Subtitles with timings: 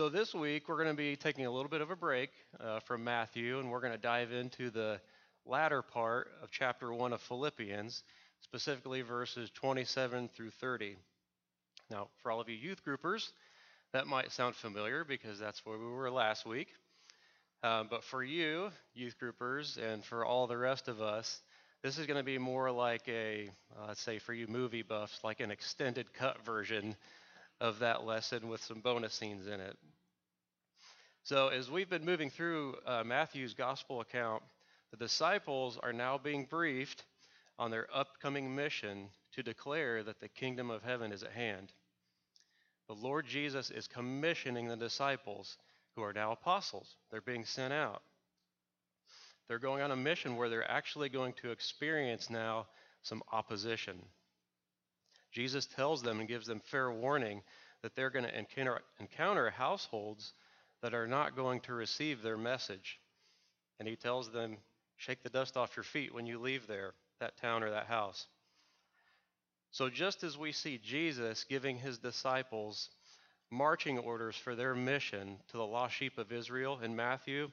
[0.00, 2.80] So, this week we're going to be taking a little bit of a break uh,
[2.80, 4.98] from Matthew and we're going to dive into the
[5.44, 8.02] latter part of chapter 1 of Philippians,
[8.40, 10.96] specifically verses 27 through 30.
[11.90, 13.30] Now, for all of you youth groupers,
[13.92, 16.68] that might sound familiar because that's where we were last week.
[17.62, 21.42] Um, but for you, youth groupers, and for all the rest of us,
[21.82, 25.20] this is going to be more like a, uh, let's say for you movie buffs,
[25.22, 26.96] like an extended cut version
[27.60, 29.76] of that lesson with some bonus scenes in it.
[31.22, 34.42] So, as we've been moving through uh, Matthew's gospel account,
[34.90, 37.04] the disciples are now being briefed
[37.58, 41.72] on their upcoming mission to declare that the kingdom of heaven is at hand.
[42.88, 45.58] The Lord Jesus is commissioning the disciples
[45.94, 46.96] who are now apostles.
[47.10, 48.02] They're being sent out.
[49.46, 52.66] They're going on a mission where they're actually going to experience now
[53.02, 54.00] some opposition.
[55.32, 57.42] Jesus tells them and gives them fair warning
[57.82, 60.32] that they're going to encounter, encounter households
[60.82, 62.98] that are not going to receive their message.
[63.78, 64.56] And he tells them,
[64.96, 68.26] shake the dust off your feet when you leave there, that town or that house.
[69.72, 72.90] So, just as we see Jesus giving his disciples
[73.50, 77.50] marching orders for their mission to the lost sheep of Israel in Matthew,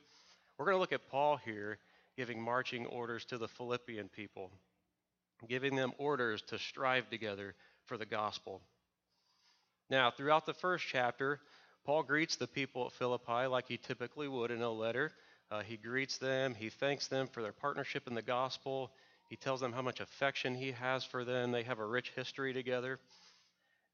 [0.58, 1.78] we're going to look at Paul here
[2.18, 4.52] giving marching orders to the Philippian people,
[5.48, 7.54] giving them orders to strive together
[7.88, 8.62] for the gospel.
[9.90, 11.40] Now, throughout the first chapter,
[11.86, 15.12] Paul greets the people at Philippi like he typically would in a letter.
[15.50, 18.92] Uh, he greets them, he thanks them for their partnership in the gospel,
[19.30, 21.52] he tells them how much affection he has for them.
[21.52, 23.00] They have a rich history together.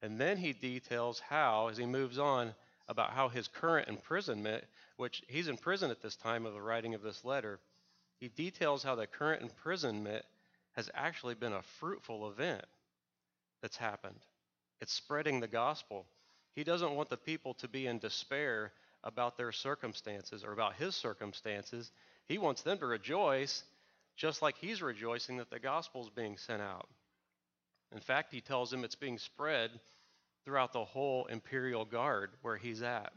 [0.02, 2.54] And then he details how, as he moves on,
[2.88, 4.64] about how his current imprisonment,
[4.96, 7.58] which he's in prison at this time of the writing of this letter,
[8.20, 10.24] he details how the current imprisonment
[10.72, 12.64] has actually been a fruitful event
[13.64, 14.20] that's happened.
[14.82, 16.04] It's spreading the gospel.
[16.54, 20.94] He doesn't want the people to be in despair about their circumstances or about his
[20.94, 21.90] circumstances.
[22.28, 23.64] He wants them to rejoice
[24.16, 26.90] just like he's rejoicing that the gospel is being sent out.
[27.90, 29.70] In fact, he tells him it's being spread
[30.44, 33.14] throughout the whole imperial guard where he's at.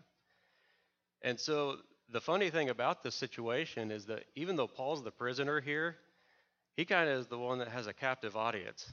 [1.24, 1.76] And so
[2.10, 5.98] the funny thing about this situation is that even though Paul's the prisoner here,
[6.78, 8.90] he kind of is the one that has a captive audience.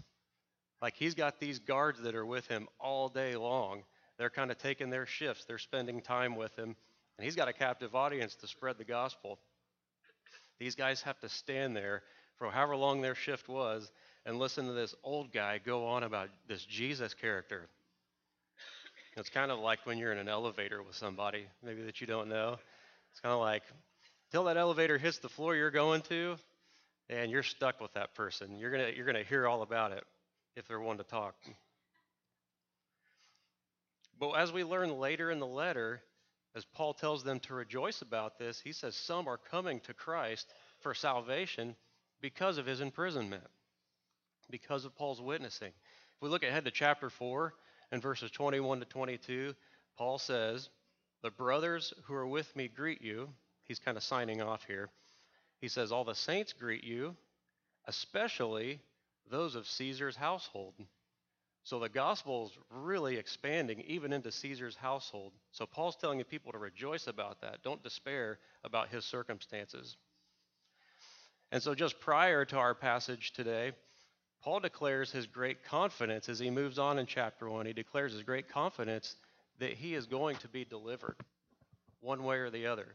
[0.84, 3.84] Like he's got these guards that are with him all day long.
[4.18, 6.76] They're kind of taking their shifts, they're spending time with him,
[7.16, 9.38] and he's got a captive audience to spread the gospel.
[10.60, 12.02] These guys have to stand there
[12.36, 13.90] for however long their shift was
[14.26, 17.66] and listen to this old guy go on about this Jesus character.
[19.16, 22.28] It's kind of like when you're in an elevator with somebody, maybe that you don't
[22.28, 22.58] know.
[23.10, 23.62] It's kind of like,
[24.32, 26.36] till that elevator hits the floor you're going to,
[27.08, 28.58] and you're stuck with that person.
[28.58, 30.04] You're gonna you're gonna hear all about it
[30.56, 31.34] if they're one to talk.
[34.18, 36.00] But as we learn later in the letter,
[36.54, 40.52] as Paul tells them to rejoice about this, he says some are coming to Christ
[40.80, 41.74] for salvation
[42.20, 43.44] because of his imprisonment,
[44.50, 45.68] because of Paul's witnessing.
[45.68, 47.54] If we look ahead to chapter 4
[47.90, 49.54] and verses 21 to 22,
[49.98, 50.68] Paul says,
[51.22, 53.28] The brothers who are with me greet you.
[53.64, 54.90] He's kind of signing off here.
[55.60, 57.16] He says, All the saints greet you,
[57.86, 58.80] especially
[59.30, 60.74] those of Caesar's household.
[61.64, 65.32] So the gospel is really expanding even into Caesar's household.
[65.50, 67.62] So Paul's telling the people to rejoice about that.
[67.62, 69.96] Don't despair about his circumstances.
[71.50, 73.72] And so just prior to our passage today,
[74.42, 77.64] Paul declares his great confidence as he moves on in chapter 1.
[77.64, 79.16] He declares his great confidence
[79.58, 81.16] that he is going to be delivered
[82.00, 82.94] one way or the other.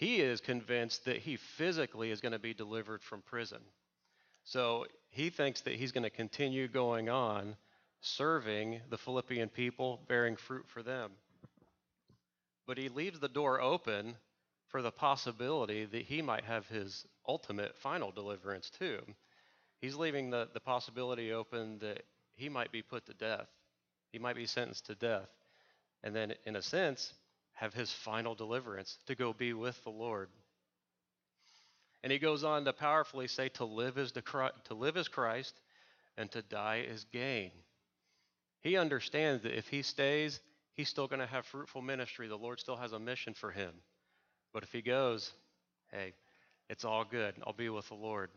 [0.00, 3.60] He is convinced that he physically is going to be delivered from prison.
[4.44, 7.54] So he thinks that he's going to continue going on
[8.00, 11.10] serving the Philippian people, bearing fruit for them.
[12.66, 14.16] But he leaves the door open
[14.68, 19.00] for the possibility that he might have his ultimate final deliverance too.
[19.82, 22.04] He's leaving the, the possibility open that
[22.36, 23.48] he might be put to death.
[24.12, 25.28] He might be sentenced to death.
[26.02, 27.12] And then, in a sense,
[27.60, 30.30] have his final deliverance to go be with the Lord.
[32.02, 34.22] And he goes on to powerfully say to live is to,
[34.64, 35.54] to live as Christ
[36.16, 37.50] and to die is gain.
[38.62, 40.40] He understands that if he stays,
[40.74, 42.28] he's still going to have fruitful ministry.
[42.28, 43.72] The Lord still has a mission for him.
[44.54, 45.30] But if he goes,
[45.92, 46.14] hey,
[46.70, 47.34] it's all good.
[47.46, 48.30] I'll be with the Lord.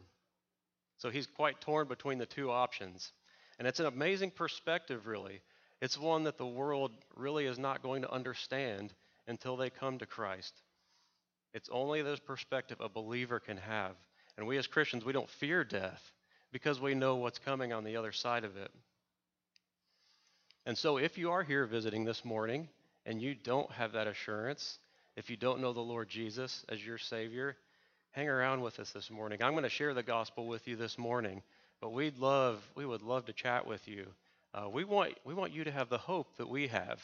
[0.98, 3.14] So he's quite torn between the two options.
[3.58, 5.40] And it's an amazing perspective, really.
[5.82, 8.94] It's one that the world really is not going to understand
[9.28, 10.54] until they come to Christ.
[11.54, 13.96] It's only this perspective a believer can have.
[14.38, 16.12] And we as Christians, we don't fear death
[16.52, 18.72] because we know what's coming on the other side of it.
[20.66, 22.70] And so, if you are here visiting this morning
[23.06, 24.80] and you don't have that assurance,
[25.16, 27.58] if you don't know the Lord Jesus as your Savior,
[28.12, 29.44] hang around with us this morning.
[29.44, 31.42] I'm going to share the gospel with you this morning,
[31.82, 34.08] but we'd love, we would love to chat with you.
[34.54, 37.02] Uh, we want, we want you to have the hope that we have.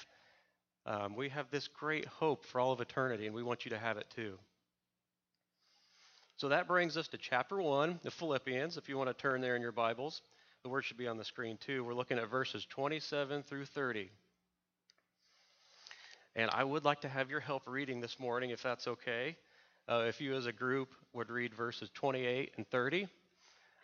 [0.90, 3.78] Um, we have this great hope for all of eternity, and we want you to
[3.78, 4.40] have it too.
[6.38, 8.76] So that brings us to chapter 1 of Philippians.
[8.76, 10.24] If you want to turn there in your Bibles,
[10.64, 11.84] the word should be on the screen too.
[11.84, 14.10] We're looking at verses 27 through 30.
[16.36, 19.36] And I would like to have your help reading this morning, if that's okay.
[19.88, 23.08] Uh, if you as a group would read verses 28 and 30,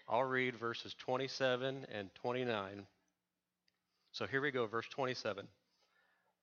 [0.09, 2.87] I'll read verses 27 and 29.
[4.11, 5.47] So here we go, verse 27.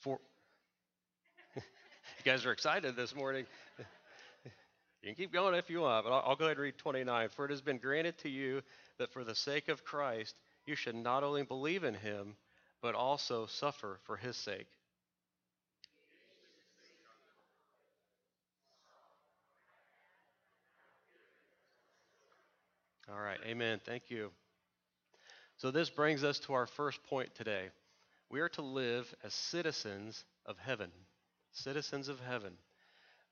[0.00, 0.18] For
[1.56, 1.62] you
[2.24, 3.46] guys are excited this morning.
[5.02, 7.30] You can keep going if you want, but I'll, I'll, go ahead and read 29.
[7.30, 8.60] For it has been granted to you
[8.98, 10.34] that for the sake of Christ
[10.66, 12.36] you should not only believe in him,
[12.82, 14.66] but also suffer for his sake.
[23.10, 23.80] All right, amen.
[23.86, 24.30] Thank you.
[25.56, 27.70] So, this brings us to our first point today.
[28.30, 30.90] We are to live as citizens of heaven.
[31.52, 32.52] Citizens of heaven.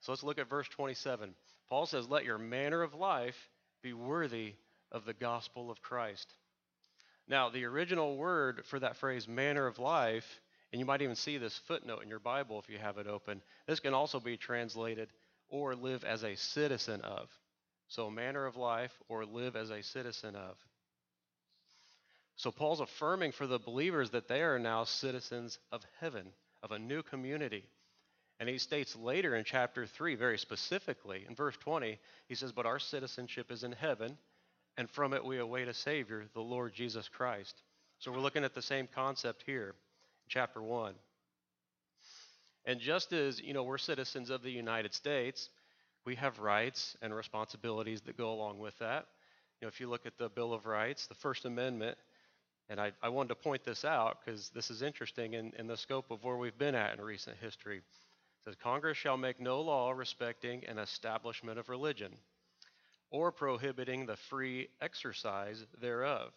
[0.00, 1.34] So let's look at verse 27.
[1.68, 3.48] Paul says, Let your manner of life
[3.82, 4.54] be worthy
[4.90, 6.34] of the gospel of Christ.
[7.28, 10.40] Now, the original word for that phrase, manner of life,
[10.72, 13.40] and you might even see this footnote in your Bible if you have it open,
[13.66, 15.10] this can also be translated
[15.48, 17.28] or live as a citizen of.
[17.88, 20.56] So, manner of life or live as a citizen of.
[22.38, 26.28] So Paul's affirming for the believers that they are now citizens of heaven,
[26.62, 27.64] of a new community.
[28.38, 31.98] And he states later in chapter 3, very specifically, in verse 20,
[32.28, 34.16] he says, But our citizenship is in heaven,
[34.76, 37.60] and from it we await a Savior, the Lord Jesus Christ.
[37.98, 40.94] So we're looking at the same concept here, in chapter 1.
[42.66, 45.50] And just as, you know, we're citizens of the United States,
[46.04, 49.06] we have rights and responsibilities that go along with that.
[49.60, 51.98] You know, if you look at the Bill of Rights, the First Amendment
[52.68, 55.76] and I, I wanted to point this out because this is interesting in, in the
[55.76, 57.78] scope of where we've been at in recent history.
[57.78, 57.82] It
[58.44, 62.12] says, Congress shall make no law respecting an establishment of religion
[63.10, 66.30] or prohibiting the free exercise thereof.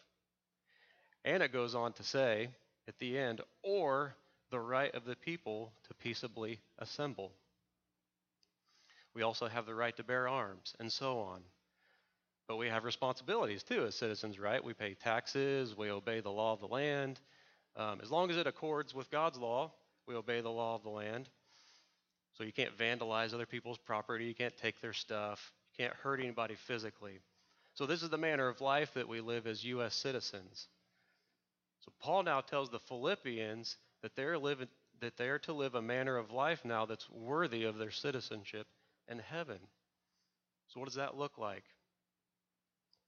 [1.25, 2.49] And it goes on to say
[2.87, 4.15] at the end, or
[4.49, 7.31] the right of the people to peaceably assemble.
[9.13, 11.41] We also have the right to bear arms, and so on.
[12.51, 14.61] But we have responsibilities too as citizens, right?
[14.61, 17.17] We pay taxes, we obey the law of the land.
[17.77, 19.71] Um, as long as it accords with God's law,
[20.05, 21.29] we obey the law of the land.
[22.33, 26.19] So you can't vandalize other people's property, you can't take their stuff, you can't hurt
[26.19, 27.21] anybody physically.
[27.73, 29.95] So this is the manner of life that we live as U.S.
[29.95, 30.67] citizens.
[31.79, 34.67] So Paul now tells the Philippians that they're living
[34.99, 38.67] that they are to live a manner of life now that's worthy of their citizenship
[39.07, 39.59] in heaven.
[40.67, 41.63] So what does that look like?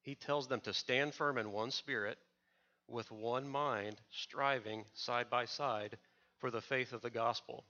[0.04, 2.18] He tells them to stand firm in one spirit,
[2.88, 5.98] with one mind, striving side by side
[6.38, 7.64] for the faith of the gospel.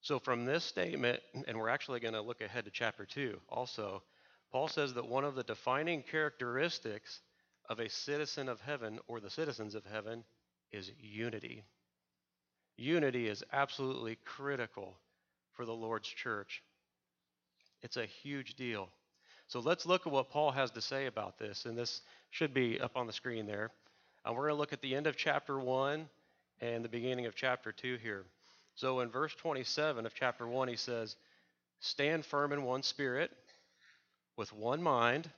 [0.00, 4.02] So, from this statement, and we're actually going to look ahead to chapter 2 also,
[4.50, 7.20] Paul says that one of the defining characteristics
[7.68, 10.24] of a citizen of heaven or the citizens of heaven
[10.72, 11.64] is unity.
[12.76, 14.96] Unity is absolutely critical
[15.52, 16.62] for the Lord's church.
[17.82, 18.88] It's a huge deal.
[19.48, 22.80] So let's look at what Paul has to say about this, and this should be
[22.80, 23.70] up on the screen there.
[24.24, 26.08] Uh, we're going to look at the end of chapter 1
[26.60, 28.24] and the beginning of chapter 2 here.
[28.76, 31.16] So in verse 27 of chapter 1, he says,
[31.80, 33.30] Stand firm in one spirit,
[34.36, 35.28] with one mind,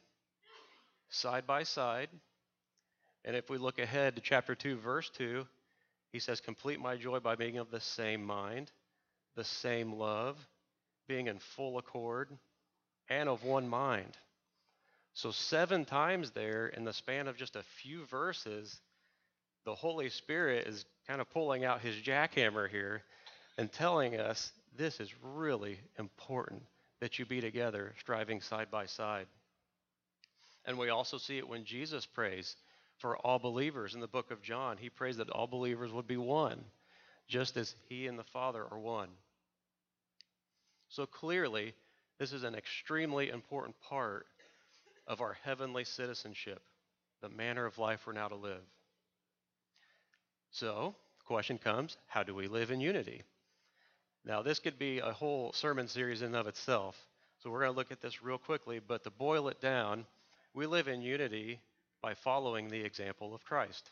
[1.08, 2.10] side by side.
[3.24, 5.46] And if we look ahead to chapter 2, verse 2,
[6.12, 8.70] he says, Complete my joy by being of the same mind,
[9.34, 10.36] the same love,
[11.08, 12.30] being in full accord
[13.08, 14.16] and of one mind.
[15.14, 18.80] So, seven times there in the span of just a few verses,
[19.64, 23.02] the Holy Spirit is kind of pulling out his jackhammer here
[23.56, 26.62] and telling us this is really important
[27.00, 29.26] that you be together, striving side by side.
[30.64, 32.56] And we also see it when Jesus prays
[32.98, 34.78] for all believers in the book of John.
[34.78, 36.64] He prays that all believers would be one,
[37.28, 39.08] just as he and the Father are one.
[40.88, 41.74] So clearly,
[42.18, 44.26] this is an extremely important part
[45.06, 46.62] of our heavenly citizenship,
[47.20, 48.62] the manner of life we're now to live.
[50.50, 53.22] So, the question comes how do we live in unity?
[54.24, 56.96] Now, this could be a whole sermon series in and of itself.
[57.42, 60.06] So, we're going to look at this real quickly, but to boil it down,
[60.54, 61.60] we live in unity
[62.00, 63.90] by following the example of Christ.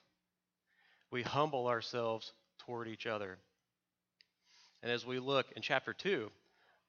[1.10, 3.38] We humble ourselves toward each other.
[4.82, 6.30] And as we look in chapter 2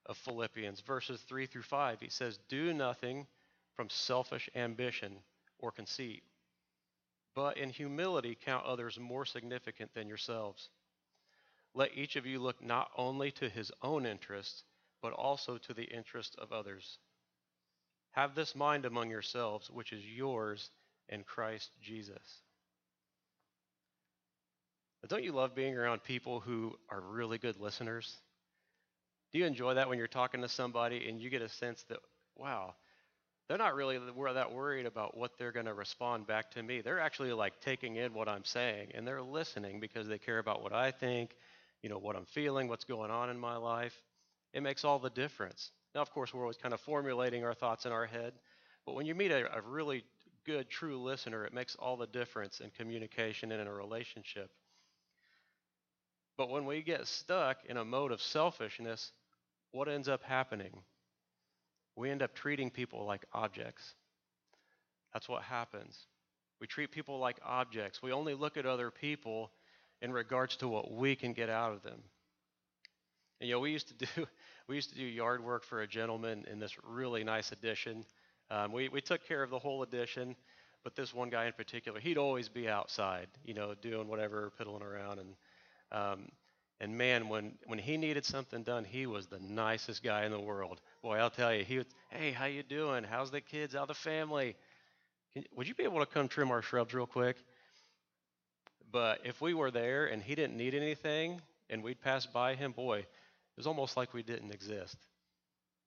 [0.05, 3.27] of Philippians, verses 3 through 5, he says, Do nothing
[3.75, 5.17] from selfish ambition
[5.59, 6.23] or conceit,
[7.35, 10.69] but in humility count others more significant than yourselves.
[11.73, 14.63] Let each of you look not only to his own interests,
[15.01, 16.99] but also to the interest of others.
[18.11, 20.69] Have this mind among yourselves, which is yours
[21.09, 22.43] in Christ Jesus.
[25.07, 28.15] Don't you love being around people who are really good listeners?
[29.33, 31.97] Do you enjoy that when you're talking to somebody and you get a sense that,
[32.37, 32.75] wow,
[33.47, 36.81] they're not really that worried about what they're going to respond back to me.
[36.81, 40.61] They're actually like taking in what I'm saying and they're listening because they care about
[40.61, 41.35] what I think,
[41.81, 43.99] you know, what I'm feeling, what's going on in my life.
[44.53, 45.71] It makes all the difference.
[45.95, 48.33] Now, of course, we're always kind of formulating our thoughts in our head,
[48.85, 50.03] but when you meet a, a really
[50.45, 54.51] good, true listener, it makes all the difference in communication and in a relationship.
[56.37, 59.11] But when we get stuck in a mode of selfishness,
[59.73, 60.71] what ends up happening?
[61.95, 63.95] We end up treating people like objects.
[65.11, 65.97] That's what happens.
[66.61, 68.01] We treat people like objects.
[68.01, 69.51] We only look at other people
[70.01, 72.01] in regards to what we can get out of them.
[73.39, 74.27] And you know, we used to do
[74.67, 78.05] we used to do yard work for a gentleman in this really nice addition.
[78.49, 80.35] Um, we we took care of the whole addition,
[80.83, 84.83] but this one guy in particular, he'd always be outside, you know, doing whatever, piddling
[84.83, 85.35] around, and
[85.91, 86.29] um,
[86.79, 90.39] and man, when when he needed something done, he was the nicest guy in the
[90.39, 90.81] world.
[91.01, 93.03] Boy, I'll tell you, he would, hey, how you doing?
[93.03, 93.73] How's the kids?
[93.73, 94.55] How's the family?
[95.33, 97.37] Can, would you be able to come trim our shrubs real quick?
[98.91, 102.71] But if we were there and he didn't need anything and we'd pass by him,
[102.71, 104.97] boy, it was almost like we didn't exist.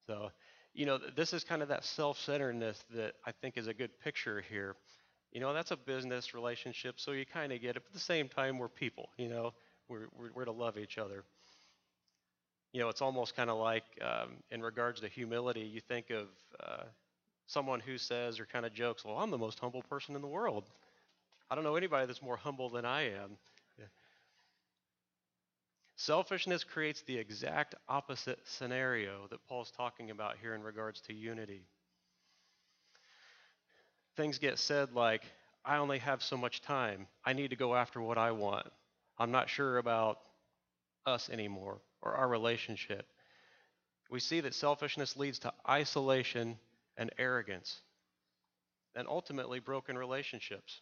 [0.08, 0.30] So,
[0.74, 3.98] you know, this is kind of that self centeredness that I think is a good
[4.00, 4.76] picture here.
[5.32, 7.82] You know, that's a business relationship, so you kind of get it.
[7.82, 9.52] But at the same time, we're people, you know,
[9.88, 11.24] we're, we're, we're to love each other.
[12.72, 16.26] You know, it's almost kind of like um, in regards to humility, you think of
[16.60, 16.84] uh,
[17.46, 20.28] someone who says or kind of jokes, Well, I'm the most humble person in the
[20.28, 20.64] world.
[21.50, 23.38] I don't know anybody that's more humble than I am.
[25.96, 31.62] Selfishness creates the exact opposite scenario that Paul's talking about here in regards to unity.
[34.14, 35.22] Things get said like,
[35.64, 37.06] I only have so much time.
[37.24, 38.66] I need to go after what I want.
[39.18, 40.18] I'm not sure about
[41.06, 43.06] us anymore or our relationship.
[44.10, 46.58] We see that selfishness leads to isolation
[46.96, 47.80] and arrogance
[48.94, 50.80] and ultimately broken relationships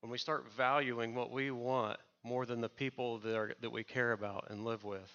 [0.00, 3.84] when we start valuing what we want more than the people that, are, that we
[3.84, 5.10] care about and live with.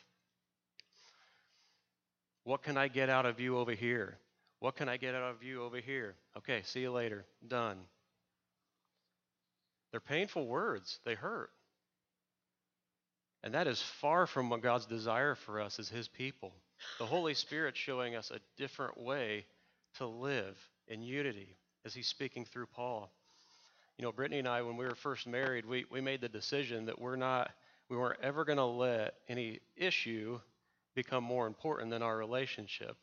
[2.43, 4.17] What can I get out of you over here?
[4.59, 6.15] What can I get out of you over here?
[6.37, 7.25] Okay, see you later.
[7.47, 7.77] Done.
[9.91, 11.51] They're painful words, they hurt.
[13.43, 16.53] And that is far from what God's desire for us as His people.
[16.99, 19.45] The Holy Spirit showing us a different way
[19.97, 20.57] to live
[20.87, 21.55] in unity
[21.85, 23.11] as He's speaking through Paul
[24.01, 26.85] you know, Brittany and I, when we were first married, we, we made the decision
[26.85, 27.51] that we're not,
[27.87, 30.39] we weren't ever going to let any issue
[30.95, 32.97] become more important than our relationship.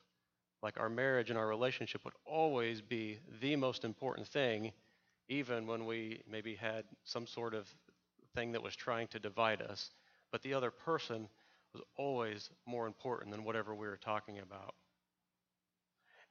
[0.60, 4.72] Like our marriage and our relationship would always be the most important thing,
[5.28, 7.72] even when we maybe had some sort of
[8.34, 9.90] thing that was trying to divide us.
[10.30, 11.28] But the other person
[11.72, 14.74] was always more important than whatever we were talking about.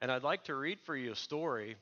[0.00, 1.76] And I'd like to read for you a story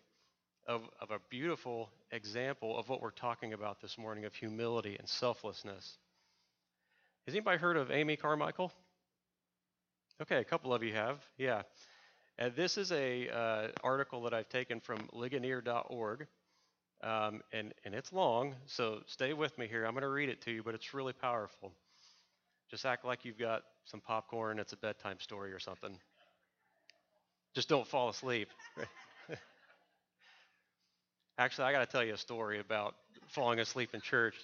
[0.66, 5.08] of, of a beautiful example of what we're talking about this morning of humility and
[5.08, 5.98] selflessness.
[7.26, 8.72] Has anybody heard of Amy Carmichael?
[10.22, 11.18] Okay, a couple of you have.
[11.36, 11.62] Yeah.
[12.38, 16.26] And this is a uh, article that I've taken from Ligonier.org,
[17.02, 19.84] um, and and it's long, so stay with me here.
[19.84, 21.72] I'm going to read it to you, but it's really powerful.
[22.70, 24.58] Just act like you've got some popcorn.
[24.58, 25.96] It's a bedtime story or something.
[27.54, 28.48] Just don't fall asleep.
[31.38, 32.94] Actually, I got to tell you a story about
[33.28, 34.34] falling asleep in church.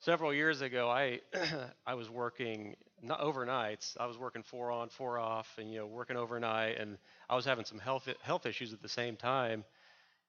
[0.00, 1.20] Several years ago, I
[1.86, 3.96] I was working not overnights.
[3.98, 6.98] I was working four on, four off, and you know, working overnight, and
[7.28, 9.64] I was having some health health issues at the same time,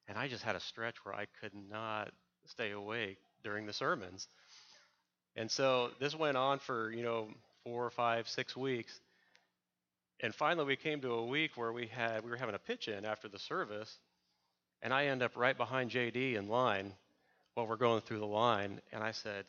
[0.07, 2.12] and I just had a stretch where I could not
[2.48, 4.27] stay awake during the sermons.
[5.39, 7.29] And so this went on for, you know,
[7.63, 9.00] four, five, six weeks.
[10.19, 12.89] And finally we came to a week where we had we were having a pitch
[12.89, 14.00] in after the service,
[14.81, 16.91] and I end up right behind JD in line
[17.53, 19.46] while we're going through the line, and I said,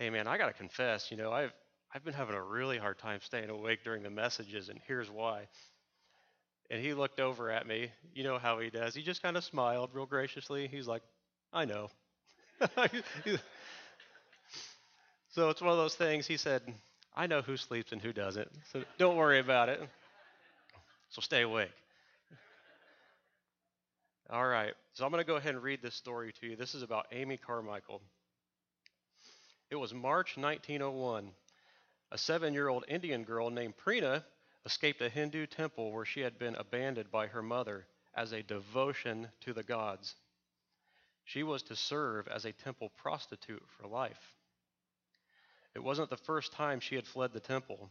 [0.00, 1.52] Hey man, I gotta confess, you know, I've
[1.94, 5.46] I've been having a really hard time staying awake during the messages, and here's why.
[6.70, 7.92] And he looked over at me.
[8.14, 8.96] You know how he does.
[8.96, 10.66] He just kind of smiled real graciously.
[10.66, 11.02] He's like,
[11.52, 11.90] I know.
[15.34, 16.28] so it's one of those things.
[16.28, 16.62] He said,
[17.16, 18.48] I know who sleeps and who doesn't.
[18.72, 19.80] So don't worry about it.
[21.10, 21.72] So stay awake.
[24.30, 24.72] All right.
[24.92, 26.56] So I'm going to go ahead and read this story to you.
[26.56, 28.00] This is about Amy Carmichael.
[29.70, 31.30] It was March 1901.
[32.12, 34.22] A seven year old Indian girl named Preena
[34.64, 37.86] escaped a Hindu temple where she had been abandoned by her mother
[38.16, 40.14] as a devotion to the gods.
[41.24, 44.34] She was to serve as a temple prostitute for life.
[45.74, 47.90] It wasn't the first time she had fled the temple.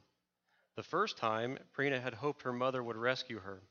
[0.76, 3.62] The first time, Preena had hoped her mother would rescue her.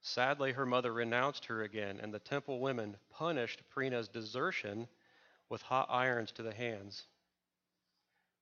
[0.00, 4.88] Sadly, her mother renounced her again, and the temple women punished Preena's desertion
[5.48, 7.04] with hot irons to the hands.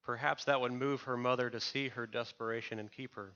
[0.05, 3.33] Perhaps that would move her mother to see her desperation and keep her.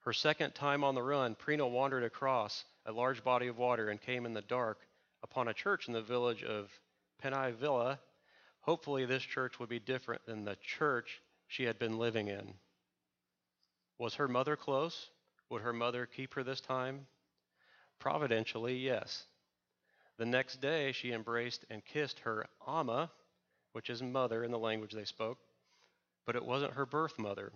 [0.00, 4.00] Her second time on the run, Preena wandered across a large body of water and
[4.00, 4.78] came in the dark
[5.22, 6.70] upon a church in the village of
[7.22, 7.98] Pannaivilai.
[8.64, 12.54] Hopefully, this church would be different than the church she had been living in.
[13.98, 15.10] Was her mother close?
[15.50, 17.06] Would her mother keep her this time?
[17.98, 19.26] Providentially, yes.
[20.16, 23.10] The next day, she embraced and kissed her ama,
[23.72, 25.38] which is mother in the language they spoke,
[26.24, 27.52] but it wasn't her birth mother.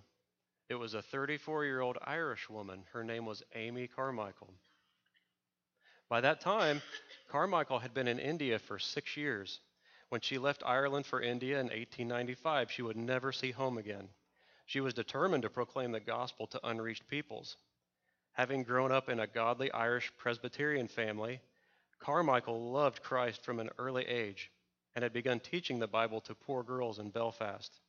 [0.68, 2.84] It was a 34 year old Irish woman.
[2.92, 4.52] Her name was Amy Carmichael.
[6.10, 6.82] By that time,
[7.30, 9.60] Carmichael had been in India for six years.
[10.10, 14.08] When she left Ireland for India in 1895, she would never see home again.
[14.64, 17.56] She was determined to proclaim the gospel to unreached peoples.
[18.32, 21.40] Having grown up in a godly Irish Presbyterian family,
[21.98, 24.50] Carmichael loved Christ from an early age
[24.94, 27.80] and had begun teaching the Bible to poor girls in Belfast.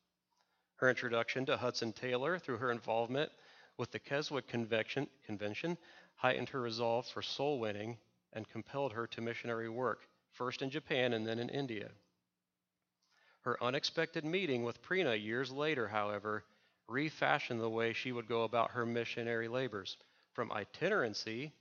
[0.76, 3.32] Her introduction to Hudson Taylor through her involvement
[3.78, 5.78] with the Keswick Convention, Convention
[6.15, 7.98] heightened her resolve for soul winning
[8.34, 11.91] and compelled her to missionary work, first in Japan and then in India.
[13.41, 16.43] Her unexpected meeting with Preena years later, however,
[16.88, 19.97] refashioned the way she would go about her missionary labors,
[20.34, 21.54] from itinerancy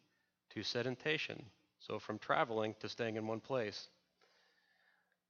[0.50, 3.88] to sedentation, so from traveling to staying in one place.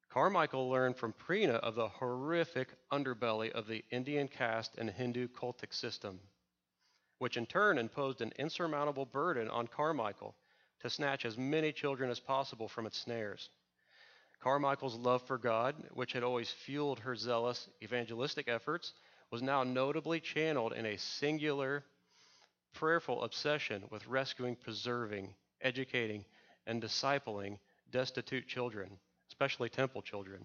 [0.09, 5.75] Carmichael learned from Preena of the horrific underbelly of the Indian caste and Hindu cultic
[5.75, 6.19] system,
[7.19, 10.35] which in turn imposed an insurmountable burden on Carmichael
[10.81, 13.51] to snatch as many children as possible from its snares.
[14.41, 18.93] Carmichael's love for God, which had always fueled her zealous evangelistic efforts,
[19.31, 21.85] was now notably channeled in a singular,
[22.73, 26.25] prayerful obsession with rescuing, preserving, educating,
[26.67, 27.59] and discipling
[27.91, 28.99] destitute children
[29.29, 30.45] especially temple children.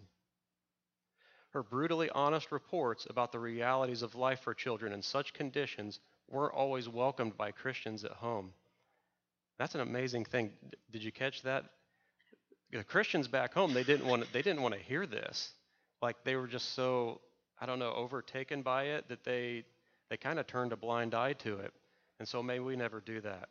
[1.49, 6.53] Her brutally honest reports about the realities of life for children in such conditions weren't
[6.53, 8.53] always welcomed by Christians at home.
[9.57, 10.51] That's an amazing thing.
[10.91, 11.65] Did you catch that?
[12.73, 15.51] The Christians back home, they didn't want to, they didn't want to hear this.
[16.01, 17.21] Like they were just so
[17.61, 19.63] I don't know overtaken by it that they
[20.09, 21.71] they kind of turned a blind eye to it.
[22.19, 23.49] And so may we never do that.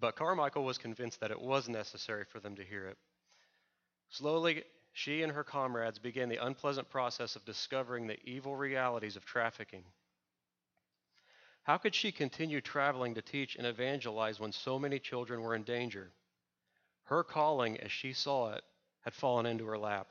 [0.00, 2.96] But Carmichael was convinced that it was necessary for them to hear it.
[4.08, 9.24] Slowly, she and her comrades began the unpleasant process of discovering the evil realities of
[9.24, 9.84] trafficking.
[11.64, 15.64] How could she continue traveling to teach and evangelize when so many children were in
[15.64, 16.12] danger?
[17.06, 18.64] Her calling, as she saw it,
[19.00, 20.08] had fallen into her lap.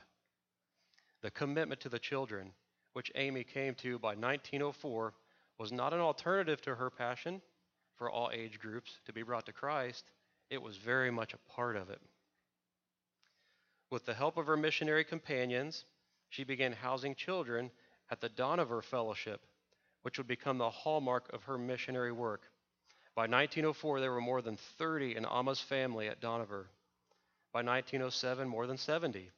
[1.22, 2.54] The commitment to the children,
[2.94, 5.14] which Amy came to by 1904,
[5.58, 7.42] was not an alternative to her passion
[7.96, 10.06] for all age groups to be brought to Christ,
[10.50, 12.02] it was very much a part of it.
[13.90, 15.86] With the help of her missionary companions,
[16.30, 17.72] she began housing children
[18.10, 19.42] at the Dohnavur Fellowship,
[20.02, 22.44] which would become the hallmark of her missionary work.
[23.16, 26.66] By 1904, there were more than 30 in Amma's family at Dohnavur.
[27.56, 29.32] By 1907, more than 70.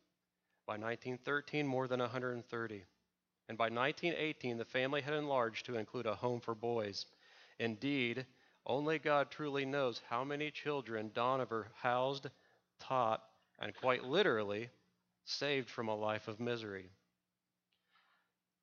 [0.65, 2.84] By 1913, more than 130.
[3.47, 7.06] And by 1918, the family had enlarged to include a home for boys.
[7.60, 8.25] Indeed,
[8.65, 12.25] only God truly knows how many children Dohnavur housed,
[12.80, 13.21] taught,
[13.60, 14.71] and quite literally
[15.25, 16.89] saved from a life of misery.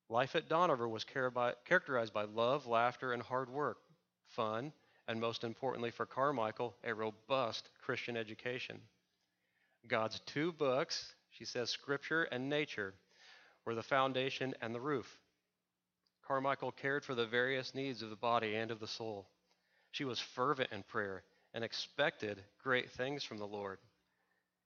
[0.08, 3.78] Life at Dohnavur was characterized by love, laughter, and hard work,
[4.26, 4.72] fun,
[5.06, 8.80] and most importantly for Carmichael, a robust Christian education.
[9.86, 12.94] God's two books, she says Scripture and nature,
[13.64, 15.18] were the foundation and the roof.
[16.26, 19.28] Carmichael cared for the various needs of the body and of the soul.
[19.92, 23.78] She was fervent in prayer and expected great things from the Lord.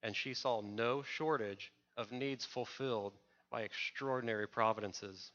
[0.02, 3.14] And she saw no shortage of needs fulfilled
[3.50, 5.32] by extraordinary providences.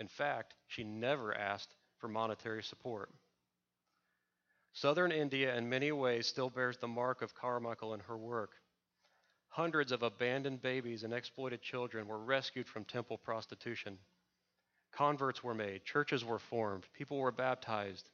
[0.00, 3.10] In fact, she never asked for monetary support.
[4.72, 8.56] Southern India, in many ways, still bears the mark of Carmichael in her work.
[9.54, 13.96] Hundreds of abandoned babies and exploited children were rescued from temple prostitution.
[14.90, 18.10] Converts were made, churches were formed, people were baptized,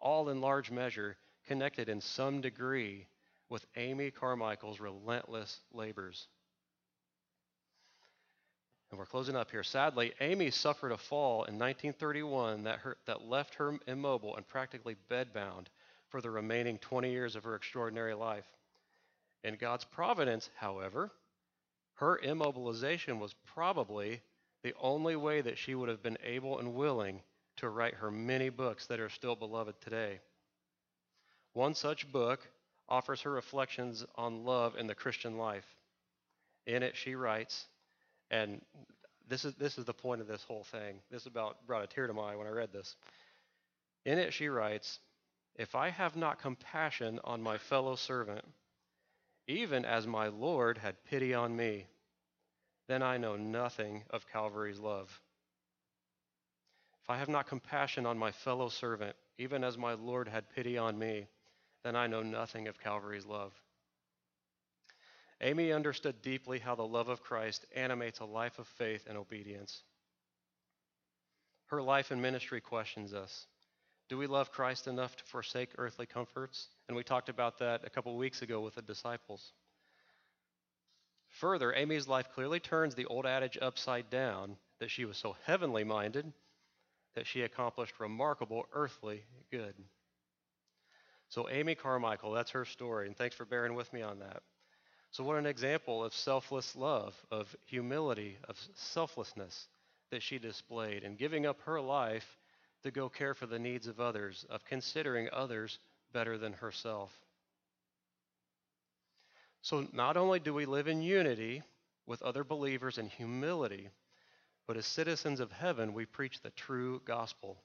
[0.00, 3.06] all in large measure connected in some degree
[3.48, 6.26] with Amy Carmichael's relentless labors.
[8.90, 9.62] And we're closing up here.
[9.62, 14.96] Sadly, Amy suffered a fall in 1931 that, her, that left her immobile and practically
[15.08, 15.66] bedbound
[16.08, 18.46] for the remaining 20 years of her extraordinary life.
[19.44, 21.12] In God's providence, however,
[21.96, 24.22] her immobilization was probably
[24.62, 27.20] the only way that she would have been able and willing
[27.58, 30.18] to write her many books that are still beloved today.
[31.52, 32.40] One such book
[32.88, 35.66] offers her reflections on love in the Christian life.
[36.66, 37.66] In it, she writes,
[38.30, 38.62] and
[39.28, 40.96] this is, this is the point of this whole thing.
[41.10, 42.96] This about brought a tear to my eye when I read this.
[44.06, 44.98] In it, she writes,
[45.56, 48.44] If I have not compassion on my fellow servant,
[49.46, 51.86] even as my Lord had pity on me,
[52.88, 55.20] then I know nothing of Calvary's love.
[57.02, 60.78] If I have not compassion on my fellow servant, even as my Lord had pity
[60.78, 61.26] on me,
[61.82, 63.52] then I know nothing of Calvary's love.
[65.40, 69.82] Amy understood deeply how the love of Christ animates a life of faith and obedience.
[71.66, 73.46] Her life and ministry questions us
[74.08, 76.68] Do we love Christ enough to forsake earthly comforts?
[76.88, 79.52] And we talked about that a couple weeks ago with the disciples.
[81.40, 85.84] Further, Amy's life clearly turns the old adage upside down that she was so heavenly
[85.84, 86.32] minded
[87.14, 89.74] that she accomplished remarkable earthly good.
[91.30, 94.42] So, Amy Carmichael, that's her story, and thanks for bearing with me on that.
[95.10, 99.68] So, what an example of selfless love, of humility, of selflessness
[100.10, 102.36] that she displayed in giving up her life
[102.84, 105.78] to go care for the needs of others, of considering others
[106.12, 107.10] better than herself.
[109.62, 111.62] So, not only do we live in unity
[112.06, 113.88] with other believers in humility,
[114.66, 117.56] but as citizens of heaven, we preach the true gospel.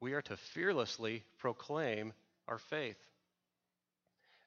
[0.00, 2.12] We are to fearlessly proclaim
[2.46, 2.96] our faith.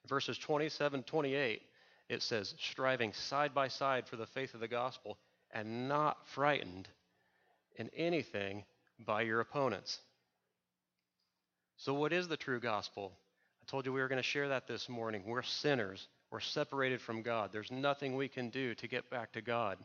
[0.08, 1.62] Verses 27 28,
[2.08, 5.18] it says, striving side by side for the faith of the gospel
[5.52, 6.88] and not frightened
[7.76, 8.64] in anything
[9.06, 10.00] by your opponents.
[11.78, 13.12] So, what is the true gospel?
[13.62, 15.24] I told you we were going to share that this morning.
[15.26, 16.08] We're sinners.
[16.32, 17.52] We're separated from God.
[17.52, 19.78] There's nothing we can do to get back to God.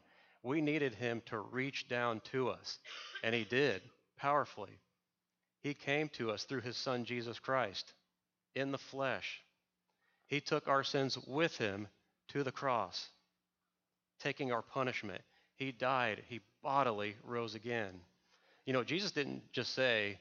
[0.43, 2.79] We needed him to reach down to us,
[3.25, 3.83] and he did
[4.17, 4.79] powerfully.
[5.63, 7.93] He came to us through his son Jesus Christ
[8.55, 9.43] in the flesh.
[10.29, 11.89] He took our sins with him
[12.29, 13.09] to the cross,
[14.21, 15.23] taking our punishment.
[15.57, 18.01] He died, he bodily rose again.
[18.67, 20.19] You know, Jesus didn't just say,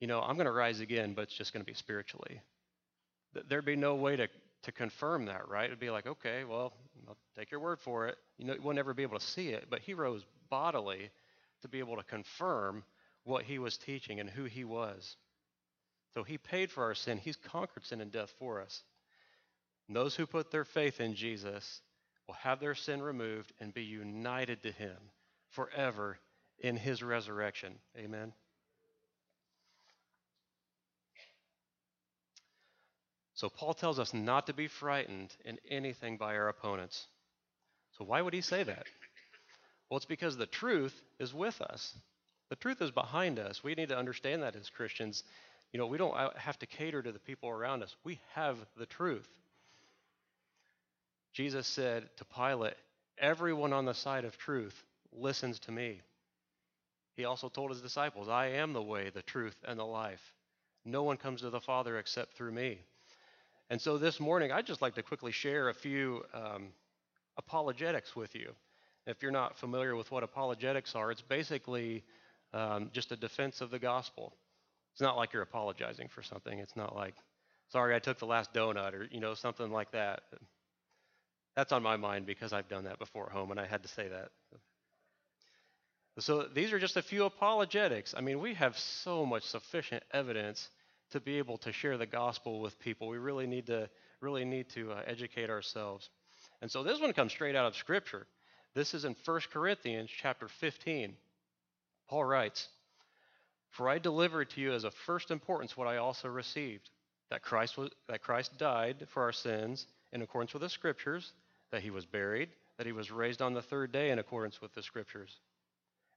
[0.00, 2.40] you know, I'm going to rise again, but it's just going to be spiritually.
[3.48, 4.28] There'd be no way to
[4.62, 5.66] to confirm that, right?
[5.66, 6.72] It'd be like, okay, well,
[7.06, 8.16] I'll take your word for it.
[8.38, 11.10] You know, we'll never be able to see it, but he rose bodily
[11.62, 12.84] to be able to confirm
[13.24, 15.16] what he was teaching and who he was.
[16.14, 17.18] So he paid for our sin.
[17.18, 18.82] He's conquered sin and death for us.
[19.86, 21.80] And those who put their faith in Jesus
[22.26, 24.96] will have their sin removed and be united to him
[25.50, 26.18] forever
[26.60, 27.74] in his resurrection.
[27.96, 28.32] Amen.
[33.34, 37.06] So Paul tells us not to be frightened in anything by our opponents.
[37.96, 38.86] So why would he say that?
[39.88, 41.94] Well, it's because the truth is with us.
[42.50, 43.62] The truth is behind us.
[43.62, 45.22] We need to understand that as Christians.
[45.72, 47.94] You know, we don't uh, have to cater to the people around us.
[48.04, 49.28] We have the truth.
[51.32, 52.74] Jesus said to Pilate,
[53.18, 56.00] Everyone on the side of truth listens to me.
[57.18, 60.22] He also told his disciples, I am the way, the truth, and the life.
[60.84, 62.78] No one comes to the Father except through me.
[63.70, 66.68] And so this morning, I'd just like to quickly share a few um,
[67.36, 68.54] apologetics with you.
[69.04, 72.04] If you're not familiar with what apologetics are, it's basically
[72.54, 74.32] um, just a defense of the gospel.
[74.92, 76.60] It's not like you're apologizing for something.
[76.60, 77.16] It's not like,
[77.72, 80.22] sorry, I took the last donut or, you know, something like that.
[81.56, 83.88] That's on my mind because I've done that before at home and I had to
[83.88, 84.30] say that.
[86.20, 88.14] So these are just a few apologetics.
[88.16, 90.68] I mean, we have so much sufficient evidence
[91.12, 93.08] to be able to share the gospel with people.
[93.08, 93.88] We really need to
[94.20, 96.10] really need to uh, educate ourselves.
[96.60, 98.26] And so this one comes straight out of Scripture.
[98.74, 101.14] This is in 1 Corinthians chapter 15.
[102.08, 102.66] Paul writes,
[103.70, 106.90] For I delivered to you as of first importance what I also received,
[107.30, 111.32] that Christ, was, that Christ died for our sins in accordance with the Scriptures,
[111.70, 114.74] that he was buried, that he was raised on the third day in accordance with
[114.74, 115.38] the Scriptures,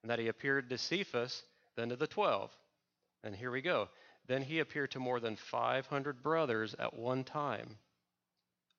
[0.01, 1.43] and that he appeared to Cephas,
[1.75, 2.51] then to the twelve.
[3.23, 3.89] And here we go.
[4.27, 7.77] Then he appeared to more than 500 brothers at one time,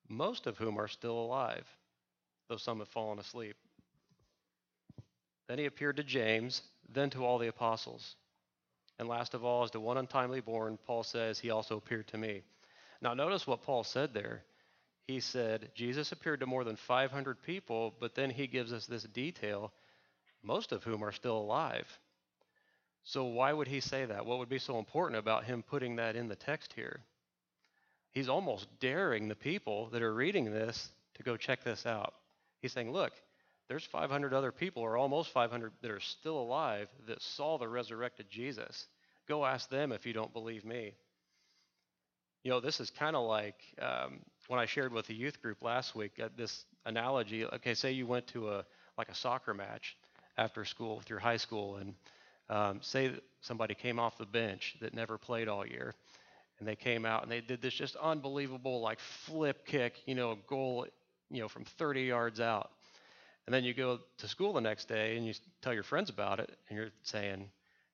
[0.07, 1.65] most of whom are still alive,
[2.47, 3.55] though some have fallen asleep.
[5.47, 8.15] Then he appeared to James, then to all the apostles.
[8.99, 12.17] And last of all, as to one untimely born, Paul says, he also appeared to
[12.17, 12.43] me.
[13.01, 14.43] Now, notice what Paul said there.
[15.07, 19.03] He said, Jesus appeared to more than 500 people, but then he gives us this
[19.03, 19.73] detail,
[20.43, 21.87] most of whom are still alive.
[23.03, 24.25] So, why would he say that?
[24.25, 27.01] What would be so important about him putting that in the text here?
[28.11, 32.13] He's almost daring the people that are reading this to go check this out.
[32.61, 33.11] He's saying, look,
[33.67, 38.29] there's 500 other people, or almost 500, that are still alive that saw the resurrected
[38.29, 38.87] Jesus.
[39.27, 40.93] Go ask them if you don't believe me.
[42.43, 45.61] You know, this is kind of like um, when I shared with the youth group
[45.61, 47.45] last week uh, this analogy.
[47.45, 48.65] Okay, say you went to a
[48.97, 49.95] like a soccer match
[50.37, 51.95] after school your high school, and
[52.49, 55.93] um, say that somebody came off the bench that never played all year,
[56.59, 60.37] and they came out and they did this just unbelievable like flip kick, you know,
[60.47, 60.87] goal,
[61.29, 62.71] you know, from 30 yards out.
[63.45, 66.39] And then you go to school the next day and you tell your friends about
[66.39, 67.49] it, and you're saying,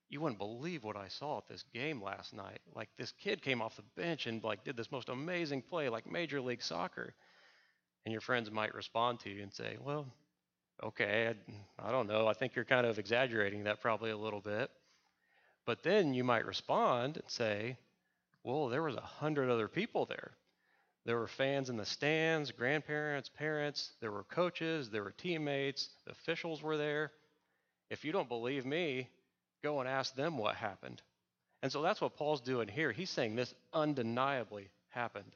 [0.10, 2.60] "You wouldn't believe what I saw at this game last night.
[2.76, 6.06] Like this kid came off the bench and like did this most amazing play, like
[6.12, 7.14] Major League Soccer."
[8.06, 10.08] And your friends might respond to you and say, "Well,
[10.84, 11.34] okay,
[11.80, 12.28] I, I don't know.
[12.28, 14.72] I think you're kind of exaggerating that probably a little bit."
[15.66, 17.78] But then you might respond and say,
[18.44, 20.32] "Well, there was a hundred other people there."
[21.06, 26.62] There were fans in the stands, grandparents, parents, there were coaches, there were teammates, officials
[26.62, 27.12] were there.
[27.90, 29.10] If you don't believe me,
[29.64, 31.02] go and ask them what happened.
[31.62, 32.92] And so that's what Paul's doing here.
[32.92, 35.36] He's saying this undeniably happened.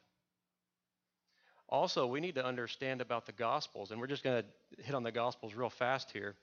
[1.73, 5.01] Also, we need to understand about the Gospels, and we're just going to hit on
[5.01, 6.35] the Gospels real fast here,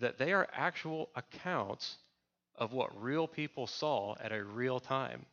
[0.00, 1.96] that they are actual accounts
[2.56, 5.24] of what real people saw at a real time.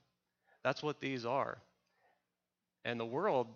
[0.64, 1.58] That's what these are.
[2.86, 3.48] And the world,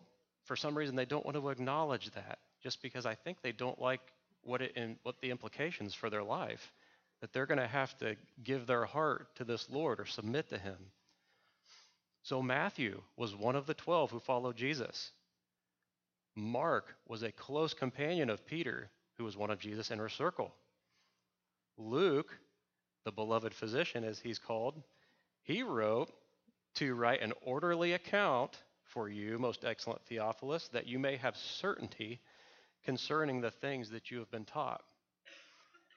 [0.45, 3.79] for some reason, they don't want to acknowledge that just because I think they don't
[3.79, 4.01] like
[4.41, 6.73] what, it, in, what the implications for their life,
[7.21, 10.57] that they're going to have to give their heart to this Lord or submit to
[10.57, 10.77] him.
[12.23, 15.11] So Matthew was one of the 12 who followed Jesus.
[16.37, 20.53] Mark was a close companion of Peter, who was one of Jesus' inner circle.
[21.77, 22.31] Luke,
[23.05, 24.81] the beloved physician as he's called,
[25.41, 26.11] he wrote
[26.75, 32.21] to write an orderly account for you, most excellent Theophilus, that you may have certainty
[32.85, 34.83] concerning the things that you have been taught.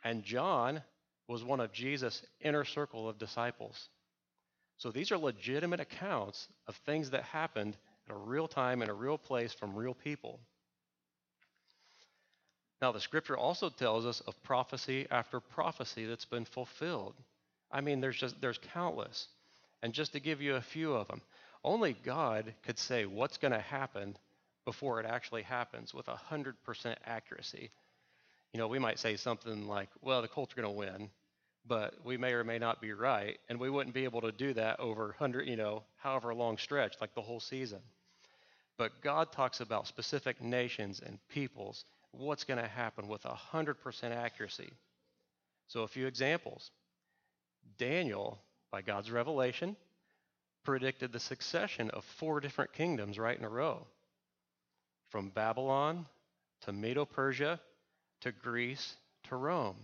[0.02, 0.82] And John
[1.28, 3.90] was one of Jesus' inner circle of disciples.
[4.78, 7.76] So these are legitimate accounts of things that happened
[8.08, 10.40] at a real time in a real place from real people.
[12.80, 17.14] Now, the scripture also tells us of prophecy after prophecy that's been fulfilled.
[17.70, 19.28] I mean, there's just there's countless.
[19.82, 21.20] And just to give you a few of them,
[21.62, 24.16] only God could say what's going to happen
[24.64, 26.54] before it actually happens with 100%
[27.06, 27.70] accuracy.
[28.52, 31.10] You know, we might say something like, well, the Colts are going to win,
[31.66, 34.52] but we may or may not be right, and we wouldn't be able to do
[34.54, 37.80] that over 100, you know, however long stretch, like the whole season.
[38.78, 44.70] But God talks about specific nations and peoples, what's going to happen with 100% accuracy.
[45.68, 46.70] So, a few examples.
[47.78, 48.38] Daniel,
[48.72, 49.76] by God's revelation,
[50.64, 53.86] predicted the succession of four different kingdoms right in a row
[55.10, 56.06] from Babylon
[56.62, 57.60] to Medo Persia
[58.20, 58.96] to Greece
[59.28, 59.76] to Rome.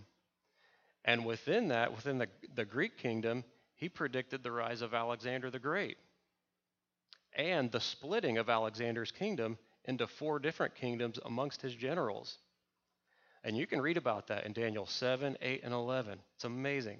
[1.06, 3.44] And within that, within the, the Greek kingdom,
[3.76, 5.96] he predicted the rise of Alexander the Great
[7.36, 12.38] and the splitting of Alexander's kingdom into four different kingdoms amongst his generals.
[13.44, 16.18] And you can read about that in Daniel 7, 8, and 11.
[16.34, 16.98] It's amazing.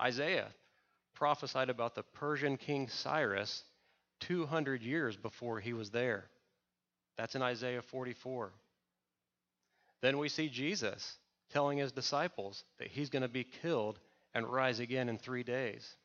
[0.00, 0.48] Isaiah
[1.14, 3.64] prophesied about the Persian king Cyrus
[4.20, 6.24] 200 years before he was there.
[7.16, 8.52] That's in Isaiah 44.
[10.02, 11.16] Then we see Jesus
[11.52, 13.98] telling his disciples that he's going to be killed
[14.34, 15.96] and rise again in three days.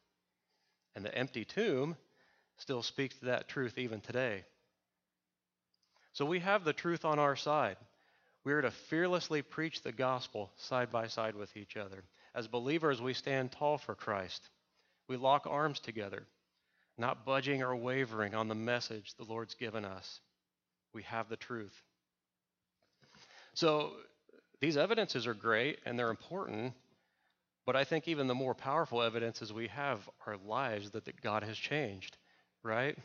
[0.96, 1.96] And the empty tomb
[2.58, 4.44] still speaks to that truth even today.
[6.14, 7.78] So we have the truth on our side.
[8.44, 12.04] We are to fearlessly preach the gospel side by side with each other.
[12.34, 14.50] As believers, we stand tall for Christ.
[15.08, 16.24] We lock arms together,
[16.98, 20.20] not budging or wavering on the message the Lord's given us.
[20.94, 21.84] We have the truth.
[23.54, 23.94] So
[24.62, 26.74] these evidences are great and they're important,
[27.66, 31.44] but I think even the more powerful evidences we have are lives that, that God
[31.44, 32.16] has changed,
[32.64, 32.98] right?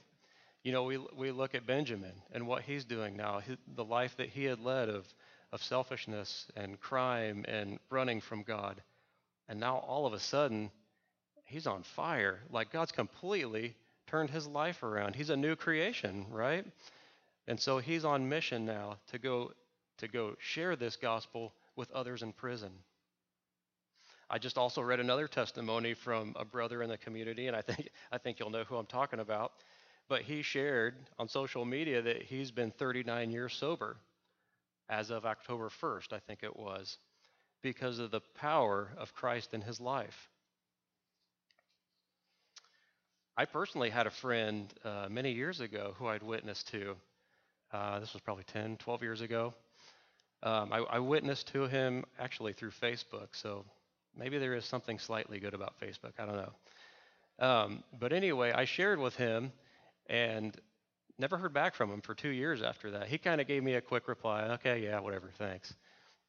[0.62, 4.16] You know, we, we look at Benjamin and what he's doing now, his, the life
[4.18, 5.06] that he had led of,
[5.52, 8.82] of selfishness and crime and running from God.
[9.48, 10.70] And now all of a sudden,
[11.44, 12.40] he's on fire.
[12.50, 13.74] Like God's completely
[14.06, 15.14] turned his life around.
[15.14, 16.66] He's a new creation, right?
[17.48, 19.52] And so he's on mission now to go
[19.98, 22.70] to go share this gospel with others in prison.
[24.28, 27.90] I just also read another testimony from a brother in the community, and I think
[28.10, 29.52] I think you'll know who I'm talking about.
[30.08, 33.96] But he shared on social media that he's been 39 years sober
[34.88, 36.98] as of October 1st, I think it was,
[37.62, 40.28] because of the power of Christ in his life.
[43.36, 46.96] I personally had a friend uh, many years ago who I'd witnessed to.
[47.72, 49.52] Uh, this was probably 10, 12 years ago.
[50.42, 53.64] Um, I, I, witnessed to him actually through Facebook, so
[54.16, 56.12] maybe there is something slightly good about Facebook.
[56.18, 57.46] I don't know.
[57.46, 59.52] Um, but anyway, I shared with him
[60.08, 60.56] and
[61.18, 63.08] never heard back from him for two years after that.
[63.08, 65.74] He kind of gave me a quick reply okay, yeah, whatever, thanks.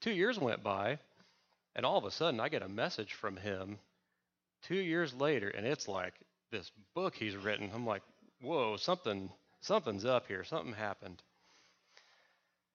[0.01, 0.99] Two years went by,
[1.75, 3.77] and all of a sudden I get a message from him
[4.63, 6.13] two years later, and it's like
[6.51, 7.69] this book he's written.
[7.73, 8.03] I'm like,
[8.41, 9.29] whoa, something,
[9.61, 10.43] something's up here.
[10.43, 11.21] Something happened.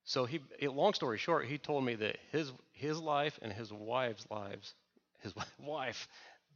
[0.05, 3.73] So he, eh, long story short, he told me that his his life and his
[3.73, 4.75] wife's lives,
[5.21, 6.09] his wife,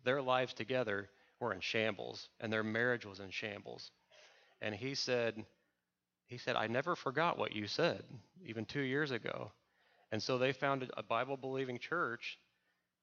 [0.04, 3.90] their lives together were in shambles, and their marriage was in shambles.
[4.60, 5.44] And he said,
[6.26, 8.02] he said, I never forgot what you said,
[8.44, 9.52] even two years ago.
[10.10, 12.38] And so they founded a Bible believing church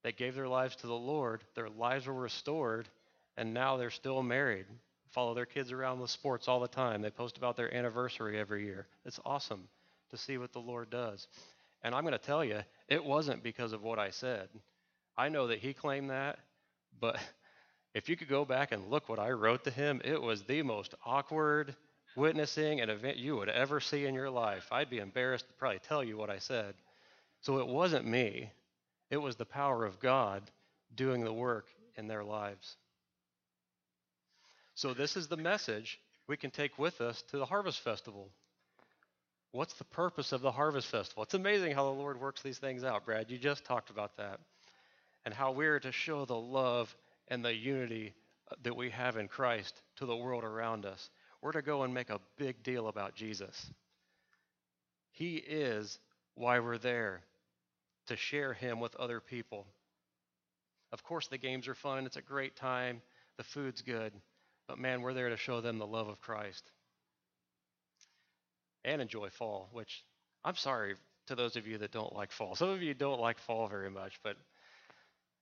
[0.04, 1.44] that gave their lives to the Lord.
[1.56, 2.90] Their lives were restored,
[3.38, 4.66] and now they're still married.
[5.12, 7.02] Follow their kids around with sports all the time.
[7.02, 8.88] They post about their anniversary every year.
[9.06, 9.70] It's awesome
[10.14, 11.28] to see what the Lord does.
[11.84, 14.48] And I'm going to tell you, it wasn't because of what I said.
[15.18, 16.40] I know that he claimed that,
[17.00, 17.20] but
[17.94, 20.62] if you could go back and look what I wrote to him, it was the
[20.62, 21.76] most awkward
[22.16, 24.68] witnessing an event you would ever see in your life.
[24.72, 26.76] I'd be embarrassed to probably tell you what I said.
[27.42, 28.52] So it wasn't me,
[29.10, 30.44] it was the power of God
[30.96, 31.66] doing the work
[31.98, 32.78] in their lives.
[34.76, 38.32] So, this is the message we can take with us to the Harvest Festival.
[39.54, 41.22] What's the purpose of the Harvest Festival?
[41.22, 43.30] It's amazing how the Lord works these things out, Brad.
[43.30, 44.40] You just talked about that.
[45.26, 46.94] And how we're to show the love
[47.28, 48.16] and the unity
[48.64, 51.12] that we have in Christ to the world around us.
[51.40, 53.72] We're to go and make a big deal about Jesus.
[55.12, 56.00] He is
[56.34, 57.22] why we're there,
[58.08, 59.68] to share Him with other people.
[60.92, 63.04] Of course, the games are fun, it's a great time,
[63.38, 64.14] the food's good,
[64.68, 66.72] but man, we're there to show them the love of Christ
[68.86, 70.04] and enjoy fall, which
[70.44, 70.96] I'm sorry
[71.28, 72.56] to those of you that don't like fall.
[72.56, 74.36] Some of you don't like fall very much, but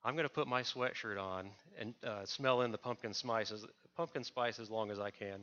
[0.03, 1.49] I'm going to put my sweatshirt on
[1.79, 3.13] and uh, smell in the pumpkin
[3.95, 5.41] pumpkin spice as long as I can.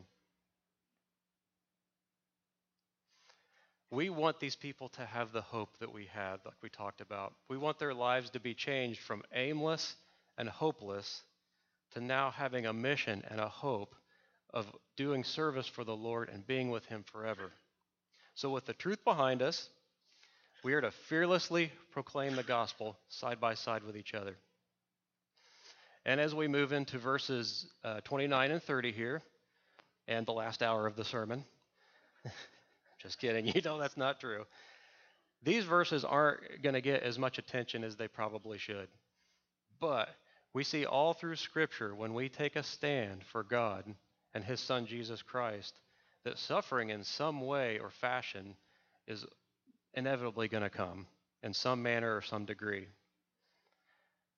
[3.90, 7.32] We want these people to have the hope that we had, like we talked about.
[7.48, 9.96] We want their lives to be changed from aimless
[10.36, 11.22] and hopeless
[11.92, 13.94] to now having a mission and a hope
[14.52, 17.52] of doing service for the Lord and being with Him forever.
[18.38, 19.68] So, with the truth behind us,
[20.62, 24.36] we are to fearlessly proclaim the gospel side by side with each other.
[26.06, 29.22] And as we move into verses uh, 29 and 30 here,
[30.06, 31.44] and the last hour of the sermon,
[33.02, 34.44] just kidding, you know that's not true.
[35.42, 38.86] These verses aren't going to get as much attention as they probably should.
[39.80, 40.10] But
[40.54, 43.84] we see all through Scripture when we take a stand for God
[44.32, 45.74] and His Son Jesus Christ
[46.28, 48.54] that suffering in some way or fashion
[49.06, 49.24] is
[49.94, 51.06] inevitably going to come
[51.42, 52.86] in some manner or some degree.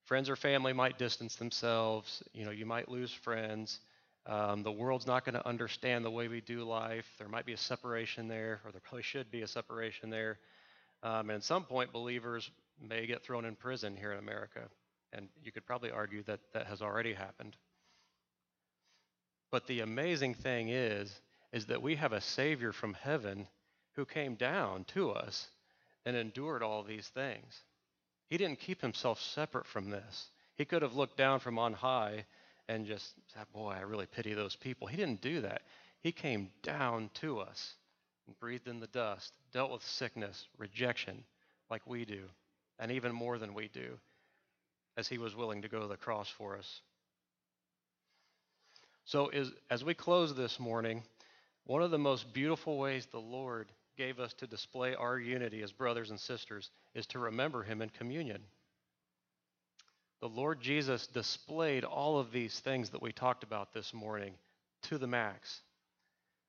[0.05, 2.23] Friends or family might distance themselves.
[2.33, 3.81] You know, you might lose friends.
[4.27, 7.07] Um, the world's not going to understand the way we do life.
[7.19, 10.39] There might be a separation there, or there probably should be a separation there.
[11.03, 12.51] Um, and at some point, believers
[12.81, 14.61] may get thrown in prison here in America.
[15.13, 17.57] And you could probably argue that that has already happened.
[19.51, 21.21] But the amazing thing is,
[21.53, 23.47] is that we have a Savior from heaven
[23.95, 25.49] who came down to us
[26.07, 27.63] and endured all these things.
[28.29, 30.31] He didn't keep himself separate from this.
[30.57, 32.27] He could have looked down from on high
[32.69, 34.87] and just said, Boy, I really pity those people.
[34.87, 35.63] He didn't do that.
[36.01, 37.75] He came down to us
[38.27, 41.25] and breathed in the dust, dealt with sickness, rejection,
[41.69, 42.23] like we do,
[42.79, 43.99] and even more than we do,
[44.97, 46.81] as he was willing to go to the cross for us.
[49.05, 49.33] So,
[49.69, 51.03] as we close this morning,
[51.65, 55.73] one of the most beautiful ways the Lord gave us to display our unity as
[55.73, 58.43] brothers and sisters is to remember him in communion.
[60.21, 64.35] The Lord Jesus displayed all of these things that we talked about this morning
[64.83, 65.61] to the max.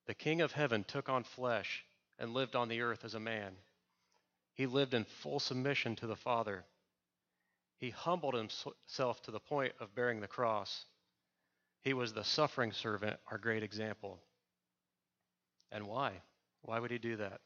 [0.07, 1.85] The King of heaven took on flesh
[2.19, 3.53] and lived on the earth as a man.
[4.53, 6.65] He lived in full submission to the Father.
[7.77, 10.85] He humbled himself to the point of bearing the cross.
[11.81, 14.19] He was the suffering servant, our great example.
[15.71, 16.21] And why?
[16.63, 17.41] Why would he do that?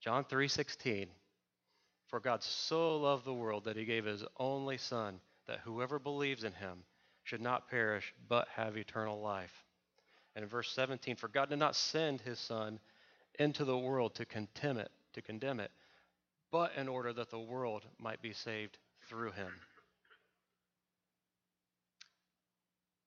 [0.00, 1.08] John 3:16
[2.06, 6.44] For God so loved the world that he gave his only son that whoever believes
[6.44, 6.84] in him
[7.24, 9.64] should not perish but have eternal life.
[10.34, 12.80] And in verse 17 for God did not send his son
[13.38, 15.70] into the world to condemn it, to condemn it,
[16.50, 19.52] but in order that the world might be saved through him.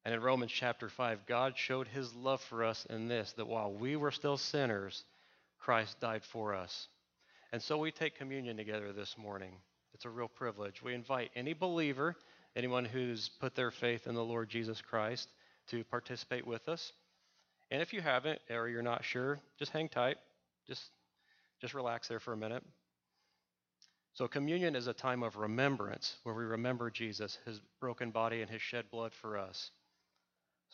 [0.05, 3.71] And in Romans chapter 5, God showed his love for us in this that while
[3.71, 5.03] we were still sinners,
[5.59, 6.87] Christ died for us.
[7.51, 9.53] And so we take communion together this morning.
[9.93, 10.81] It's a real privilege.
[10.81, 12.15] We invite any believer,
[12.55, 15.29] anyone who's put their faith in the Lord Jesus Christ,
[15.67, 16.91] to participate with us.
[17.71, 20.17] And if you haven't or you're not sure, just hang tight.
[20.67, 20.83] Just
[21.63, 22.61] just relax there for a minute.
[24.15, 28.51] So communion is a time of remembrance where we remember Jesus, his broken body and
[28.51, 29.71] his shed blood for us.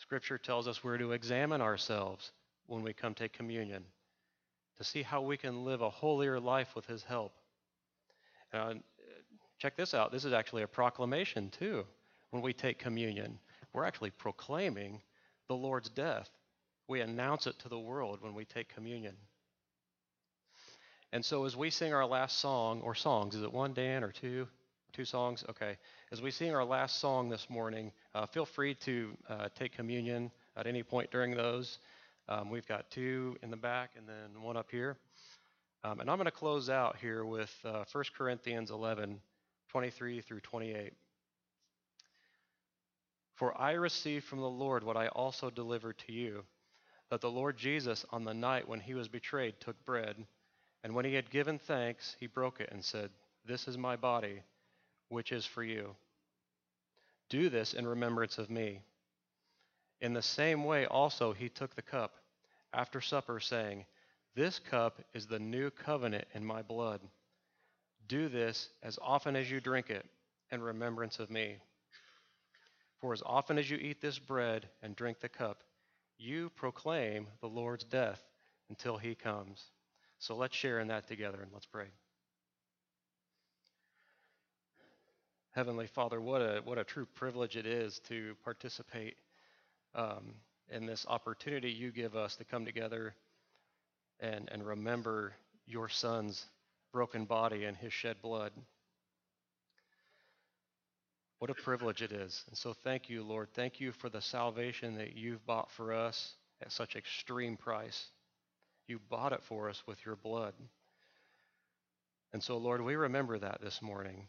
[0.00, 2.32] Scripture tells us we're to examine ourselves
[2.66, 3.84] when we come take communion
[4.78, 7.32] to see how we can live a holier life with His help.
[8.52, 8.74] Uh,
[9.58, 10.10] check this out.
[10.10, 11.84] This is actually a proclamation, too.
[12.30, 13.38] When we take communion,
[13.74, 15.02] we're actually proclaiming
[15.48, 16.30] the Lord's death.
[16.88, 19.16] We announce it to the world when we take communion.
[21.12, 24.12] And so, as we sing our last song, or songs, is it one, Dan, or
[24.12, 24.48] two?
[25.00, 25.42] Two songs?
[25.48, 25.78] Okay.
[26.12, 30.30] As we sing our last song this morning, uh, feel free to uh, take communion
[30.58, 31.78] at any point during those.
[32.28, 34.98] Um, we've got two in the back and then one up here.
[35.84, 39.18] Um, and I'm going to close out here with uh, 1 Corinthians 11
[39.70, 40.92] 23 through 28.
[43.36, 46.44] For I received from the Lord what I also delivered to you
[47.08, 50.16] that the Lord Jesus, on the night when he was betrayed, took bread,
[50.84, 53.08] and when he had given thanks, he broke it and said,
[53.46, 54.42] This is my body
[55.10, 55.94] which is for you.
[57.28, 58.80] Do this in remembrance of me.
[60.00, 62.14] In the same way, also, he took the cup
[62.72, 63.84] after supper, saying,
[64.34, 67.00] This cup is the new covenant in my blood.
[68.08, 70.06] Do this as often as you drink it
[70.50, 71.58] in remembrance of me.
[73.00, 75.62] For as often as you eat this bread and drink the cup,
[76.18, 78.22] you proclaim the Lord's death
[78.68, 79.64] until he comes.
[80.18, 81.86] So let's share in that together and let's pray.
[85.52, 89.16] Heavenly Father, what a, what a true privilege it is to participate
[89.96, 90.34] um,
[90.70, 93.14] in this opportunity you give us to come together
[94.20, 95.32] and, and remember
[95.66, 96.46] your Son's
[96.92, 98.52] broken body and his shed blood.
[101.40, 102.44] What a privilege it is.
[102.48, 103.48] And so thank you, Lord.
[103.54, 108.06] Thank you for the salvation that you've bought for us at such extreme price.
[108.86, 110.54] You bought it for us with your blood.
[112.32, 114.28] And so, Lord, we remember that this morning.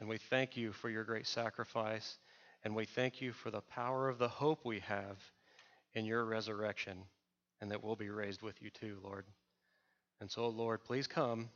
[0.00, 2.18] And we thank you for your great sacrifice.
[2.64, 5.18] And we thank you for the power of the hope we have
[5.94, 6.98] in your resurrection
[7.60, 9.24] and that we'll be raised with you too, Lord.
[10.20, 11.48] And so, Lord, please come.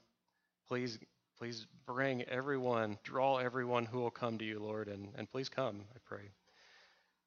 [0.69, 0.99] Please,
[1.39, 5.83] please bring everyone, draw everyone who will come to you, Lord, and, and please come,
[5.95, 6.31] I pray.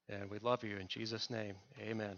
[0.09, 1.55] And we love you in Jesus' name.
[1.81, 2.17] Amen.